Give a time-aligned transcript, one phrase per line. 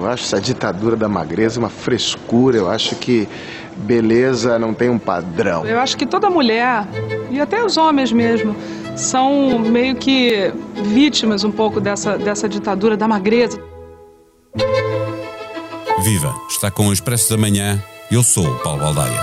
[0.00, 2.56] Eu acho essa ditadura da magreza uma frescura.
[2.56, 3.28] Eu acho que
[3.76, 5.66] beleza não tem um padrão.
[5.66, 6.86] Eu acho que toda mulher,
[7.30, 8.56] e até os homens mesmo,
[8.96, 10.50] são meio que
[10.84, 13.62] vítimas um pouco dessa, dessa ditadura da magreza.
[16.02, 16.34] Viva!
[16.48, 17.78] Está com o Expresso da Manhã.
[18.10, 19.20] Eu sou o Paulo Baldaia.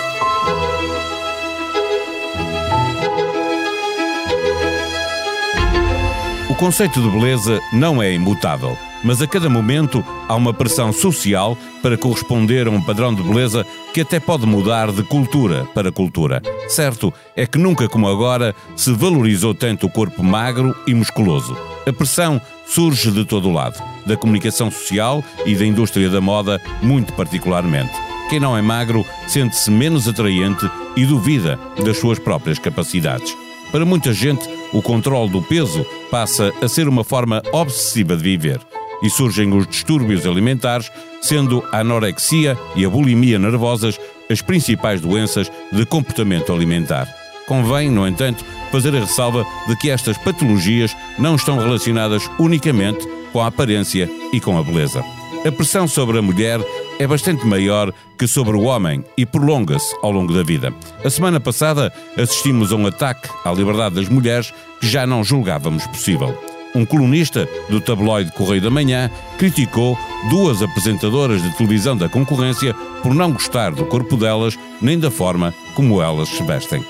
[6.51, 11.57] O conceito de beleza não é imutável, mas a cada momento há uma pressão social
[11.81, 16.41] para corresponder a um padrão de beleza que até pode mudar de cultura para cultura.
[16.67, 21.57] Certo é que nunca como agora se valorizou tanto o corpo magro e musculoso.
[21.87, 26.61] A pressão surge de todo o lado, da comunicação social e da indústria da moda,
[26.81, 27.93] muito particularmente.
[28.29, 33.33] Quem não é magro sente-se menos atraente e duvida das suas próprias capacidades.
[33.71, 38.66] Para muita gente, o controle do peso passa a ser uma forma obsessiva de viver
[39.01, 45.51] e surgem os distúrbios alimentares, sendo a anorexia e a bulimia nervosas as principais doenças
[45.71, 47.07] de comportamento alimentar.
[47.47, 53.41] Convém, no entanto, fazer a ressalva de que estas patologias não estão relacionadas unicamente com
[53.41, 55.03] a aparência e com a beleza.
[55.45, 56.59] A pressão sobre a mulher
[56.99, 60.73] é bastante maior que sobre o homem e prolonga-se ao longo da vida.
[61.03, 65.85] A semana passada assistimos a um ataque à liberdade das mulheres que já não julgávamos
[65.87, 66.37] possível.
[66.75, 69.97] Um colunista do tabloide Correio da Manhã criticou
[70.29, 75.53] duas apresentadoras de televisão da concorrência por não gostar do corpo delas nem da forma
[75.75, 76.83] como elas se vestem.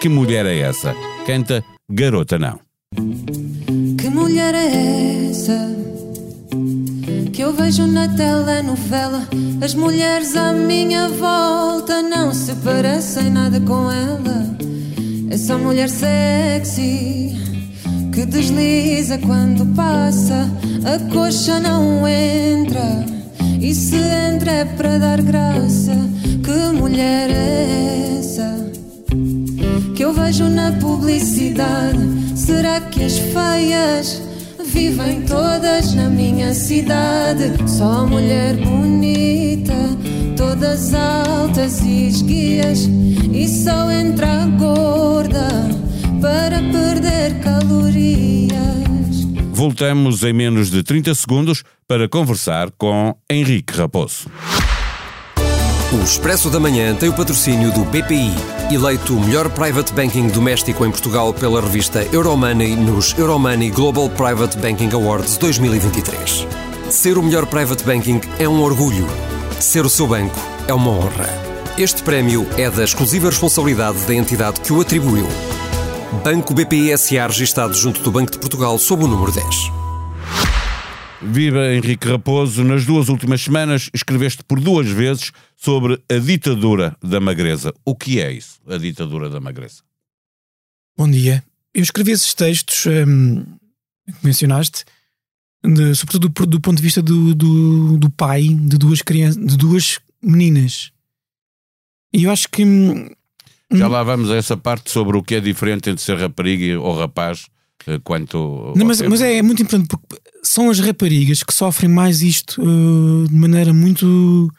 [0.00, 0.94] Que mulher é essa?
[1.26, 2.58] Canta Garota Não.
[3.98, 5.76] Que mulher é essa?
[7.32, 9.28] Que eu vejo na telenovela
[9.62, 14.56] As mulheres à minha volta Não se parecem nada com ela
[15.30, 17.49] Essa mulher sexy
[18.12, 20.50] Que desliza quando passa.
[20.84, 23.04] A coxa não entra
[23.60, 25.94] E se entra é para dar graça.
[26.42, 28.70] Que mulher é essa?
[29.94, 31.98] Que eu vejo na publicidade?
[32.34, 34.22] Será que as feias
[34.72, 39.74] Vivem todas na minha cidade, só mulher bonita,
[40.36, 42.88] todas altas e esguias,
[43.32, 45.79] e só entra gorda
[46.20, 48.50] para perder calorias.
[49.52, 54.30] Voltamos em menos de 30 segundos para conversar com Henrique Raposo.
[55.92, 58.32] O Expresso da Manhã tem o patrocínio do BPI,
[58.72, 64.56] eleito o melhor private banking doméstico em Portugal pela revista Euromoney nos Euromoney Global Private
[64.58, 66.46] Banking Awards 2023.
[66.90, 69.06] Ser o melhor private banking é um orgulho.
[69.58, 70.38] Ser o seu banco
[70.68, 71.28] é uma honra.
[71.76, 75.26] Este prémio é da exclusiva responsabilidade da entidade que o atribuiu.
[76.18, 79.46] Banco BPI SA registado junto do Banco de Portugal sob o número 10.
[81.22, 87.20] Viva Henrique Raposo, nas duas últimas semanas escreveste por duas vezes sobre a ditadura da
[87.20, 87.72] magreza.
[87.84, 89.82] O que é isso, a ditadura da magreza?
[90.98, 91.44] Bom dia.
[91.72, 93.44] Eu escrevi esses textos hum,
[94.06, 94.84] que mencionaste,
[95.64, 99.56] de, sobretudo do, do, ponto de vista do, do, do, pai de duas crianças, de
[99.56, 100.90] duas meninas.
[102.12, 102.64] E eu acho que.
[102.64, 103.08] Hum,
[103.72, 106.96] Já lá vamos a essa parte sobre o que é diferente entre ser rapariga ou
[106.96, 107.46] rapaz
[107.86, 108.72] eh, quanto.
[108.76, 110.06] Não, mas, mas, é muito importante porque
[110.42, 114.52] são as raparigas que sofrem mais isto uh, de maneira muito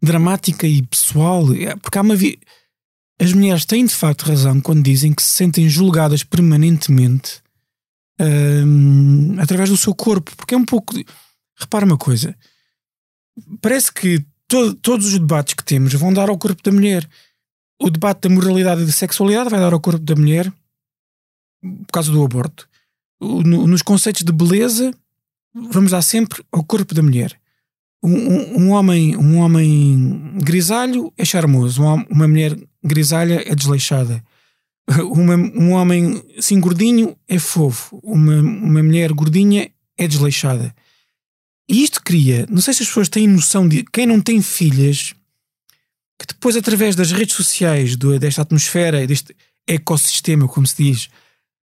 [0.00, 1.52] dramática e pessoal.
[1.54, 2.14] É, porque há uma.
[2.14, 2.38] Vi...
[3.20, 7.42] As mulheres têm de facto razão quando dizem que se sentem julgadas permanentemente
[8.20, 10.34] uh, através do seu corpo.
[10.36, 10.94] Porque é um pouco.
[11.58, 12.36] Repara uma coisa.
[13.60, 17.08] Parece que to todos os debates que temos vão dar ao corpo da mulher.
[17.80, 20.52] O debate da moralidade e da sexualidade vai dar ao corpo da mulher
[21.60, 22.68] por causa do aborto.
[23.20, 24.92] No, nos conceitos de beleza,
[25.54, 27.38] vamos dar sempre ao corpo da mulher.
[28.02, 34.22] Um, um, um homem, um homem grisalho é charmoso, uma, uma mulher grisalha é desleixada.
[35.10, 40.74] Uma, um homem assim gordinho é fofo, uma, uma mulher gordinha é desleixada.
[41.68, 45.14] E isto cria, não sei se as pessoas têm noção de quem não tem filhas,
[46.18, 49.34] que depois, através das redes sociais, do, desta atmosfera, deste
[49.66, 51.08] ecossistema, como se diz,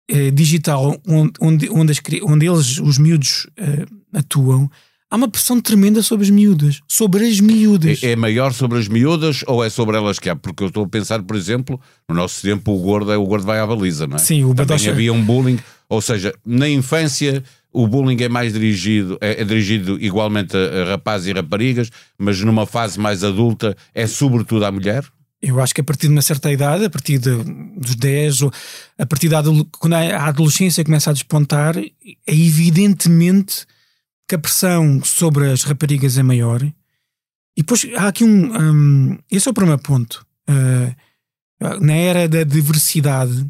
[0.08, 4.70] eh, digital, onde, onde, onde, as, onde eles, os miúdos, eh, atuam,
[5.11, 6.81] há uma pressão tremenda sobre as miúdas.
[6.87, 8.02] Sobre as miúdas.
[8.02, 10.37] É, é, maior sobre as miúdas ou é sobre elas que há?
[10.37, 13.47] Porque eu estou a pensar, por exemplo, no nosso tempo o gordo, é, o gordo
[13.47, 14.19] vai à baliza, não é?
[14.19, 15.58] Sim, o Também havia um bullying,
[15.88, 17.43] ou seja, na infância
[17.75, 22.41] o bullying é mais dirigido, é, é dirigido igualmente a, a rapazes e raparigas, mas
[22.41, 25.05] numa fase mais adulta é sobretudo à mulher?
[25.43, 27.31] Eu acho que a partir de uma certa idade, a partir de,
[27.76, 28.53] dos 10, ou
[28.97, 29.43] a partir da
[29.79, 31.87] quando a adolescência começa a despontar, é
[32.26, 33.67] evidentemente
[34.26, 36.62] que a pressão sobre as raparigas é maior.
[36.62, 38.56] E depois há aqui um.
[38.56, 40.25] um esse é o primeiro ponto.
[40.49, 40.94] Uh,
[41.81, 43.47] na era da diversidade,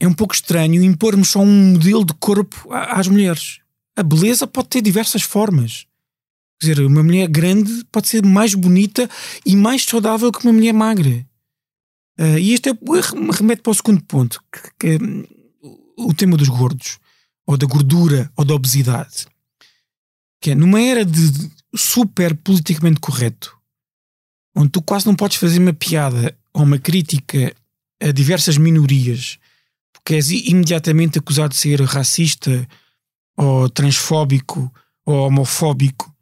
[0.00, 3.60] é um pouco estranho impormos só um modelo de corpo às mulheres.
[3.96, 5.86] A beleza pode ter diversas formas.
[6.60, 9.08] Quer dizer, uma mulher grande pode ser mais bonita
[9.44, 11.26] e mais saudável que uma mulher magra.
[12.18, 12.72] Uh, e este é,
[13.32, 14.98] remete para o segundo ponto, que, que é
[15.98, 16.98] o tema dos gordos,
[17.46, 19.26] ou da gordura, ou da obesidade.
[20.40, 23.56] Que é numa era de super politicamente correto,
[24.54, 27.54] onde tu quase não podes fazer uma piada ou uma crítica
[28.00, 29.38] a diversas minorias,
[30.06, 32.64] porque és imediatamente acusado de ser racista,
[33.36, 34.72] ou transfóbico,
[35.04, 36.14] ou homofóbico.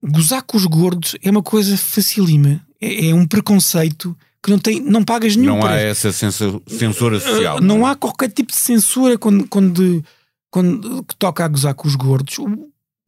[0.00, 2.64] Gozar com os gordos é uma coisa facílima.
[2.80, 5.58] É, é um preconceito que não, tem, não pagas nenhum.
[5.58, 7.60] Não há essa censura social.
[7.60, 7.90] Não, não, é?
[7.90, 10.04] há qualquer tipo de censura quando, quando,
[10.48, 12.38] quando que toca a gozar com os gordos.
[12.38, 12.46] O,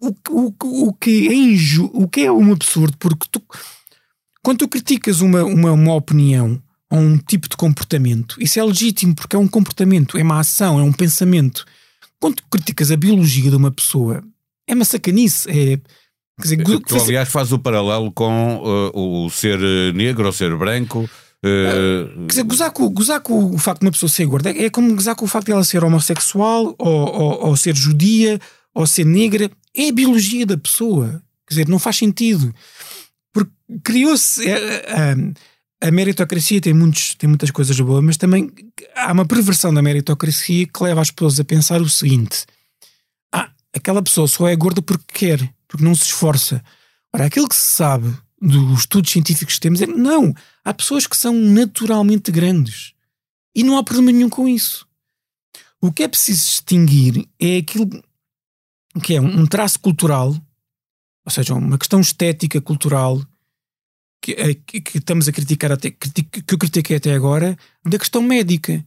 [0.01, 3.41] o, o, o, que é inju, o que é um absurdo, porque tu,
[4.43, 6.61] quando tu criticas uma, uma, uma opinião
[6.91, 10.79] ou um tipo de comportamento, isso é legítimo porque é um comportamento, é uma ação,
[10.79, 11.65] é um pensamento.
[12.21, 14.23] Quando tu criticas a biologia de uma pessoa,
[14.67, 15.49] é uma sacanice.
[15.51, 15.77] É,
[16.41, 19.59] quer dizer, tu, aliás, faz o paralelo com uh, o ser
[19.95, 21.09] negro ou ser branco.
[21.45, 22.27] Uh...
[22.27, 24.95] Quer dizer, gozar com, gozar com o facto de uma pessoa ser gorda é como
[24.95, 28.41] gozar com o facto de ela ser homossexual ou, ou, ou ser judia
[28.75, 29.51] ou ser negra.
[29.77, 31.23] É a biologia da pessoa.
[31.47, 32.55] Quer dizer, não faz sentido
[33.83, 34.43] criou-se.
[34.49, 35.17] A, é, a,
[35.87, 38.51] a, meritocracia tem, muitos, tem muitas coisas boas, mas também
[38.97, 42.47] há uma perversão da meritocracia que leva as pessoas a pensar o seguinte:
[43.33, 46.63] ah, aquela pessoa só é gorda porque quer, porque não se esforça.
[47.13, 50.35] Ora, aquilo que se sabe dos estudos científicos que temos é não,
[50.65, 52.93] há pessoas que são naturalmente grandes
[53.55, 54.87] e não há problema nenhum com isso.
[55.81, 57.89] O que é preciso distinguir é aquilo
[59.03, 60.35] que é um traço cultural,
[61.25, 63.23] ou seja, uma questão estética cultural
[64.33, 68.85] eh, que, que, estamos a criticar até que eu critiquei até agora da questão médica.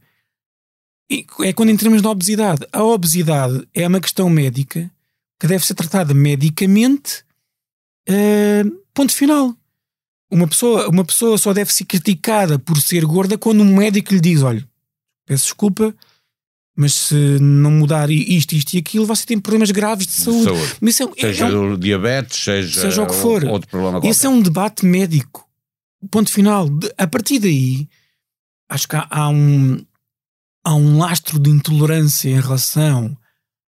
[1.10, 2.66] E é quando entramos na obesidade.
[2.72, 4.90] A obesidade é uma questão médica
[5.40, 7.24] que deve ser tratada medicamente.
[8.08, 9.54] Uh, ponto final.
[10.30, 14.20] Uma pessoa, uma pessoa só deve ser criticada por ser gorda quando um médico lhe
[14.20, 14.66] diz: olha,
[15.24, 15.94] peço desculpa,
[16.78, 20.44] mas se não mudar isto, isto e aquilo, você tem problemas graves de saúde.
[20.44, 20.76] saúde.
[20.80, 23.44] Mas é, seja é um, diabetes, seja, seja o que for.
[23.46, 24.10] outro problema qualquer.
[24.10, 25.44] Esse é um debate médico.
[26.08, 26.68] Ponto final.
[26.96, 27.88] A partir daí,
[28.68, 29.84] acho que há, há um,
[30.62, 33.18] há um lastro de intolerância em relação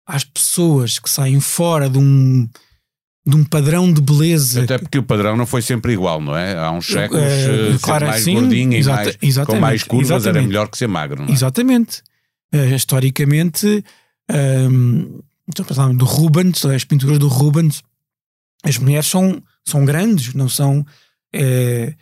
[0.06, 2.46] às pessoas que saem fora de um,
[3.26, 4.64] de um padrão de beleza.
[4.64, 6.58] Até porque o padrão não foi sempre igual, não é?
[6.58, 9.16] Há uns séculos, uh, claro, mais sim, gordinho e mais,
[9.46, 10.36] com mais curvas exatamente.
[10.36, 11.32] era melhor que ser magro, não é?
[11.32, 12.02] Exatamente
[12.54, 13.84] uh, historicamente,
[14.30, 15.22] um,
[15.54, 17.82] ehm, do Rubens, as pinturas do Rubens,
[18.62, 21.94] as mulheres são, são grandes, não são uh,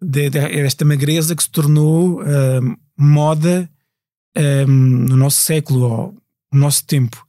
[0.00, 3.68] de, de, esta magreza que se tornou uh, moda
[4.36, 6.14] um, no nosso século, ou
[6.52, 7.26] no nosso tempo.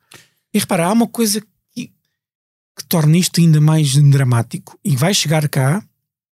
[0.54, 1.42] E repara, há uma coisa
[1.74, 5.84] que, que torna isto ainda mais dramático e vai chegar cá,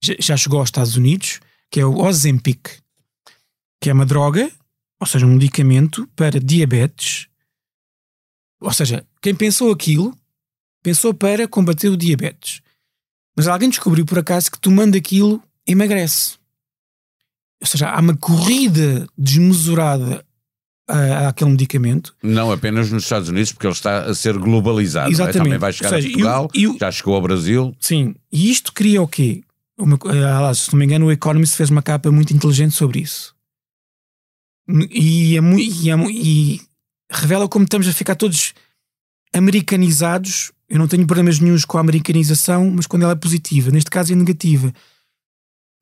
[0.03, 1.39] já, já chegou aos Estados Unidos,
[1.69, 2.79] que é o Ozempic,
[3.79, 4.51] que é uma droga
[5.01, 7.27] ou seja, um medicamento para diabetes.
[8.59, 10.15] Ou seja, quem pensou aquilo
[10.83, 12.61] pensou para combater o diabetes.
[13.35, 16.35] Mas alguém descobriu por acaso que tomando aquilo emagrece.
[17.59, 20.23] Ou seja, há uma corrida desmesurada
[20.87, 22.15] a, àquele medicamento.
[22.21, 25.09] Não apenas nos Estados Unidos, porque ele está a ser globalizado.
[25.09, 25.13] É?
[25.13, 25.43] Exatamente.
[25.43, 27.75] Também vai chegar seja, a Portugal, eu, eu, já chegou ao Brasil.
[27.79, 29.43] Sim, e isto cria o quê?
[29.79, 29.97] Uma,
[30.47, 33.33] ah, se não me engano, o Economist fez uma capa muito inteligente sobre isso.
[34.67, 36.61] E, é, e, é, e
[37.11, 38.53] revela como estamos a ficar todos
[39.33, 40.51] americanizados.
[40.69, 44.13] Eu não tenho problemas nenhums com a americanização, mas quando ela é positiva, neste caso
[44.13, 44.73] é negativa.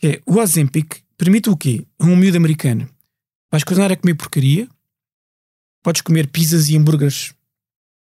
[0.01, 1.85] É, o Ozempic permite o quê?
[1.99, 2.89] Um miúdo americano.
[3.51, 4.67] Vais continuar a comer porcaria,
[5.83, 7.33] podes comer pizzas e hambúrgueres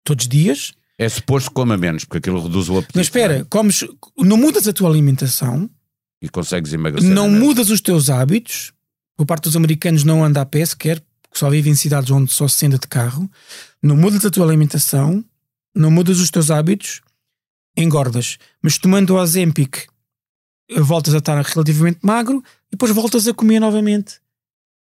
[0.03, 0.73] todos os dias.
[0.97, 2.97] É suposto que coma menos, porque aquilo reduz o apetite.
[2.97, 3.43] Mas espera, é?
[3.43, 3.83] comes,
[4.17, 5.69] não mudas a tua alimentação.
[6.21, 7.09] E consegues emagrecer.
[7.09, 8.73] Não mudas os teus hábitos
[9.17, 12.31] por parte dos americanos não anda a pé sequer, porque só vivem em cidades onde
[12.31, 13.29] só se anda de carro,
[13.81, 15.25] não mudas a tua alimentação,
[15.75, 17.01] não mudas os teus hábitos,
[17.75, 18.37] engordas.
[18.61, 19.87] Mas tomando o Ozempic,
[20.77, 24.19] voltas a estar relativamente magro e depois voltas a comer novamente.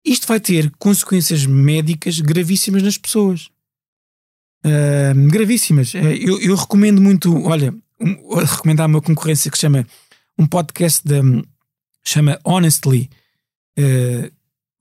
[0.03, 3.49] Isto vai ter consequências médicas gravíssimas nas pessoas.
[4.65, 5.93] Uh, gravíssimas.
[5.93, 9.85] Uh, eu, eu, recomendo muito, olha, um, recomendar uma concorrência que chama
[10.37, 11.21] um podcast de,
[12.03, 13.09] chama Honestly,
[13.79, 14.31] uh,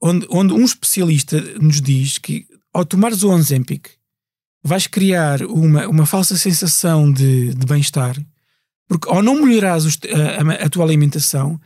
[0.01, 3.89] onde, onde um especialista nos diz que ao tomares o Ozempic
[4.63, 8.17] vais criar uma, uma falsa sensação de, de bem-estar,
[8.87, 11.59] porque ao não melhorares os, a, a, tua alimentação,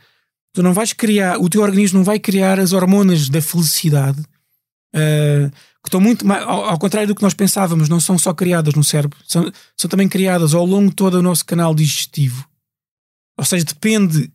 [0.52, 5.50] tu não vais criar, o teu organismo não vai criar as hormonas da felicidade, uh,
[5.82, 8.74] que estão muito mais, ao, ao, contrário do que nós pensávamos, não são só criadas
[8.74, 12.46] no cérebro, são, são também criadas ao longo de todo o nosso canal digestivo.
[13.38, 14.30] Ou seja, depende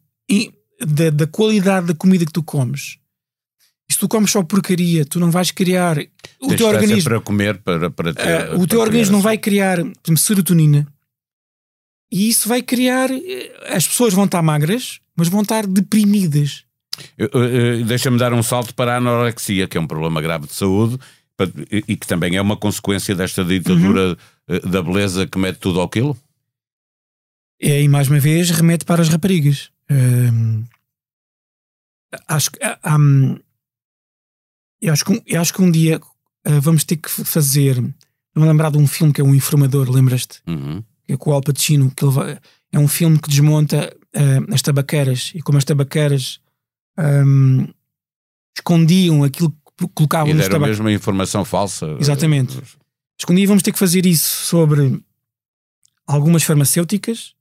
[0.79, 2.97] da, da qualidade da comida que tu comes.
[3.89, 5.97] E se tu comes só porcaria, tu não vais criar.
[6.39, 7.03] O teu organismo.
[7.03, 10.87] para comer para, para ter, uh, O teu organismo não vai criar, exemplo, serotonina.
[12.11, 13.11] E isso vai criar.
[13.11, 16.63] Eh, as pessoas vão estar magras, mas vão estar deprimidas.
[17.85, 20.97] Deixa-me dar um salto para a anorexia, que é um problema grave de saúde
[21.69, 24.17] e que também é uma consequência desta ditadura
[24.47, 24.71] uhum.
[24.71, 26.17] da beleza que mete tudo ao quilo.
[27.61, 29.69] É, e mais uma vez remete para as raparigas.
[29.89, 30.63] Hum,
[32.27, 33.37] acho que hum,
[34.81, 37.81] eu acho que, eu acho que um dia uh, vamos ter que fazer.
[38.35, 40.41] Não lembrar de um filme que é um informador, lembras-te?
[40.45, 40.83] Uhum.
[41.07, 42.37] É com o Al Pacino, que vai,
[42.71, 46.39] é um filme que desmonta uh, as tabaqueiras e como as tabaqueiras
[46.97, 47.67] um,
[48.55, 50.69] escondiam aquilo que colocavam e nos tabac...
[50.69, 51.97] mesmo a informação falsa.
[51.99, 52.61] Exatamente.
[53.17, 55.01] Escondiam, vamos ter que fazer isso sobre
[56.05, 57.33] algumas farmacêuticas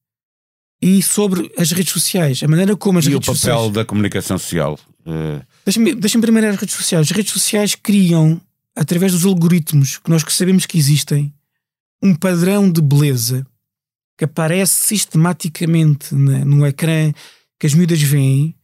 [0.85, 3.45] e sobre as redes sociais, a maneira como as e redes sociais.
[3.45, 3.75] E o papel sociais...
[3.75, 4.79] da comunicação social.
[5.07, 5.43] Uh...
[5.65, 7.11] Deixa-me deixa primeiro as redes sociais.
[7.11, 8.39] As redes sociais criam,
[8.77, 11.33] através dos algoritmos que nós sabemos que existem,
[12.03, 13.47] um padrão de beleza
[14.19, 17.15] que aparece sistematicamente na, no ecrã
[17.59, 18.55] que as miúdas veem,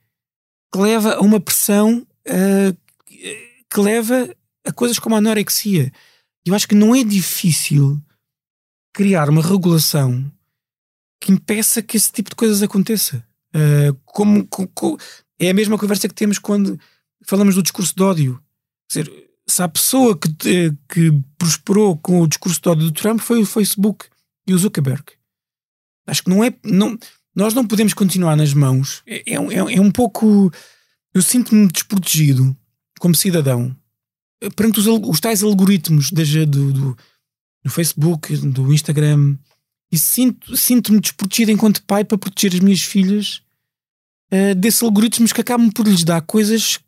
[0.71, 2.77] que leva a uma pressão uh,
[3.09, 4.29] que leva
[4.67, 5.91] a coisas como a anorexia.
[6.45, 7.99] Eu acho que não é difícil
[8.93, 10.31] criar uma regulação
[11.21, 13.25] que impeça que esse tipo de coisas aconteça.
[13.55, 14.99] Uh, como, como,
[15.39, 16.79] é a mesma conversa que temos quando
[17.27, 18.43] falamos do discurso de ódio.
[18.91, 23.21] Quer dizer, se a pessoa que, que prosperou com o discurso de ódio do Trump
[23.21, 24.07] foi o Facebook
[24.47, 25.05] e o Zuckerberg.
[26.07, 26.55] Acho que não é.
[26.65, 26.99] Não,
[27.35, 29.03] nós não podemos continuar nas mãos.
[29.07, 30.51] É, é, é, é um pouco.
[31.13, 32.57] Eu sinto-me desprotegido
[32.99, 33.77] como cidadão
[34.57, 36.97] perante os, os tais algoritmos do, do,
[37.65, 39.37] do Facebook, do Instagram.
[39.93, 43.43] E sinto-me sinto desprotegido enquanto pai para proteger as minhas filhas
[44.33, 46.79] uh, desses algoritmos que acabam por lhes dar coisas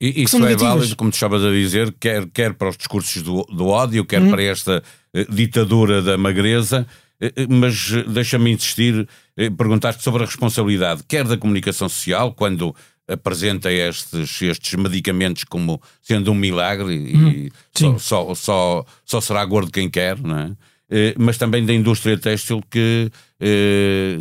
[0.00, 3.42] e isso é válido, como tu estavas a dizer, quer, quer para os discursos do,
[3.46, 4.30] do ódio, quer uhum.
[4.30, 4.80] para esta
[5.12, 6.86] uh, ditadura da magreza,
[7.20, 9.08] uh, mas deixa-me insistir,
[9.56, 12.72] perguntar-te sobre a responsabilidade, quer da comunicação social, quando
[13.08, 17.28] apresenta estes, estes medicamentos como sendo um milagre uhum.
[17.30, 20.50] e só, só, só, só, será gordo quem quer, não é?
[21.18, 23.10] Mas também da indústria têxtil que,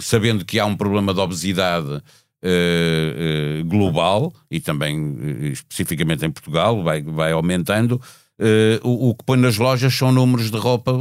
[0.02, 1.88] sabendo que há um problema de obesidade
[2.44, 8.02] uh, global e também especificamente em Portugal, vai, vai aumentando.
[8.84, 10.94] O, o, que põe nas lojas são números de roupa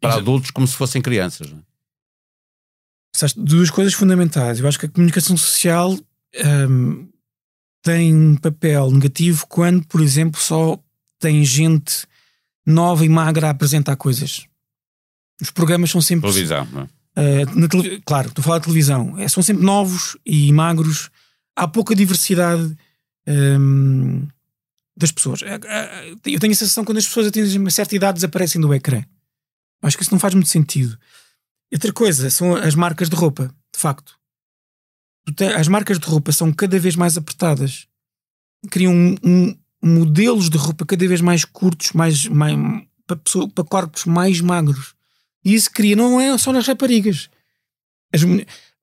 [0.00, 0.22] para Exato.
[0.22, 1.48] adultos como se fossem crianças.
[1.48, 3.26] É?
[3.36, 4.60] Duas coisas fundamentais.
[4.60, 5.98] Eu acho que a comunicação social um,
[6.34, 7.08] ehm,
[7.82, 10.78] tem um papel negativo quando, por exemplo, só
[11.18, 12.06] tem gente
[12.66, 14.46] nova e magra a apresentar coisas.
[15.40, 16.30] Os programas são sempre.
[16.30, 17.44] Televisão, não é?
[17.44, 18.02] Uh, tele...
[18.04, 19.18] Claro, estou a falar de televisão.
[19.18, 21.10] É, são sempre novos e magros.
[21.54, 22.76] Há pouca diversidade
[23.26, 24.28] um, ehm,
[24.96, 25.40] das pessoas.
[25.42, 28.74] Eh, eu tenho a sensação que quando as pessoas atingem uma certa idade desaparecem do
[28.74, 29.02] ecrã.
[29.82, 30.98] Acho que isso não faz muito sentido.
[31.72, 34.18] Outra coisa são as marcas de roupa, de facto.
[35.58, 37.86] As marcas de roupa são cada vez mais apertadas.
[38.70, 42.56] Criam um, um, modelos de roupa cada vez mais curtos, mais, mais
[43.06, 44.95] para, pessoa, para corpos mais magros.
[45.46, 47.30] E isso cria, não é só nas raparigas.
[48.12, 48.22] As,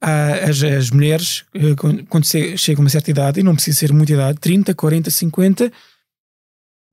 [0.01, 1.75] as, as mulheres, eh,
[2.07, 2.25] quando
[2.57, 5.65] chegam a uma certa idade, e não precisa ser muita idade, 30, 40, 50,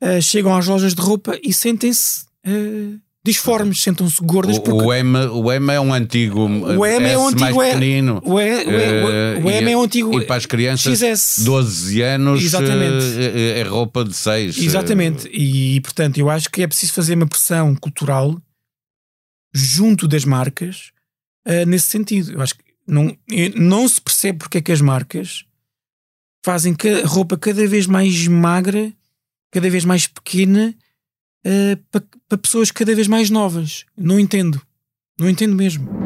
[0.03, 4.57] uh, chegam às lojas de roupa e sentem-se uh, disformes, sentam-se gordas.
[4.57, 4.83] O, porque...
[4.85, 6.47] o, M, o M é um antigo.
[6.47, 7.41] O M é um antigo.
[7.41, 8.21] Mais pequenino.
[8.25, 10.21] O, e, o, o, M é um antigo.
[10.21, 11.45] E para as crianças, XS.
[11.45, 13.05] 12 anos, Exatamente.
[13.57, 14.59] é roupa de 6.
[14.59, 15.29] Exatamente.
[15.33, 18.37] E, portanto, eu acho que é preciso fazer uma pressão cultural
[19.53, 20.93] junto das marcas
[21.47, 22.33] uh, nesse sentido.
[22.33, 23.17] Eu acho que não,
[23.55, 25.45] não se percebe porque é que as marcas
[26.45, 28.93] fazem a roupa cada vez mais magra,
[29.51, 30.75] cada vez mais pequena,
[31.45, 33.85] uh, eh, para, para pessoas cada vez mais novas.
[33.97, 34.61] Não entendo.
[35.19, 36.00] Não entendo mesmo.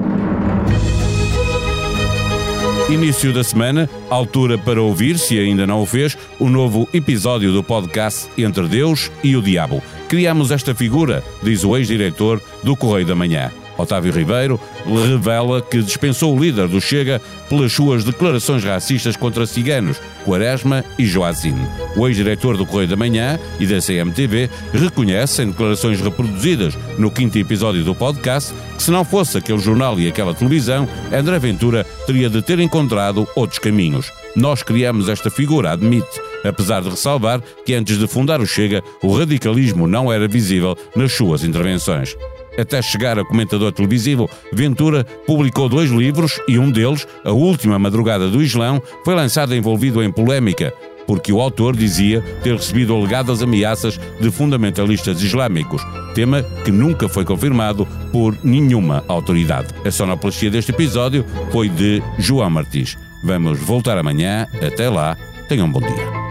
[2.88, 7.62] Início da semana, altura para ouvir, se ainda não o fez, o novo episódio do
[7.62, 9.82] podcast Entre Deus e o Diabo.
[10.06, 13.50] Criamos esta figura, diz o ex-diretor do Correio da Manhã.
[13.76, 14.60] Otávio Ribeiro,
[15.08, 21.04] revela que dispensou o líder do Chega pelas suas declarações racistas contra ciganos, Quaresma e
[21.04, 21.66] Joacine.
[21.96, 27.38] O ex-diretor do Correio da Manhã e da CMTV reconhece, em declarações reproduzidas no quinto
[27.38, 32.28] episódio do podcast, que se não fosse aquele jornal e aquela televisão, André Ventura teria
[32.30, 34.10] de ter encontrado outros caminhos.
[34.34, 39.16] Nós criamos esta figura, admite, apesar de ressalvar que antes de fundar o Chega, o
[39.16, 42.16] radicalismo não era visível nas suas intervenções.
[42.58, 48.28] Até chegar a comentador televisivo, Ventura publicou dois livros e um deles, A Última Madrugada
[48.28, 50.72] do Islão, foi lançado envolvido em polémica,
[51.06, 55.82] porque o autor dizia ter recebido alegadas ameaças de fundamentalistas islâmicos,
[56.14, 59.74] tema que nunca foi confirmado por nenhuma autoridade.
[59.84, 62.96] A sonoplastia deste episódio foi de João Martins.
[63.24, 64.46] Vamos voltar amanhã.
[64.64, 65.16] Até lá.
[65.48, 66.23] Tenham um bom dia.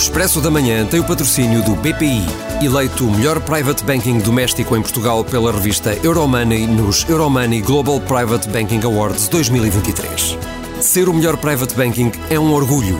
[0.00, 2.24] Expresso da Manhã tem o patrocínio do BPI,
[2.64, 8.48] eleito o melhor private banking doméstico em Portugal pela revista Euromoney nos Euromoney Global Private
[8.48, 10.38] Banking Awards 2023.
[10.80, 12.96] Ser o melhor private banking é um orgulho.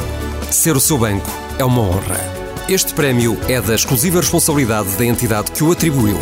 [0.50, 2.20] Ser o seu banco é uma honra.
[2.68, 6.18] Este prémio é da exclusiva responsabilidade da entidade que o atribuiu.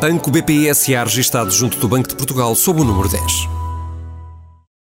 [0.00, 3.55] Banco BPI SA registado junto do Banco de Portugal sob o número 10.